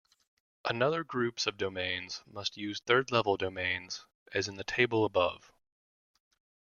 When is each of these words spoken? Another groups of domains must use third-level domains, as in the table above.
Another 0.65 1.03
groups 1.03 1.45
of 1.45 1.57
domains 1.57 2.23
must 2.25 2.57
use 2.57 2.79
third-level 2.79 3.37
domains, 3.37 4.03
as 4.33 4.47
in 4.47 4.55
the 4.55 4.63
table 4.63 5.05
above. 5.05 5.53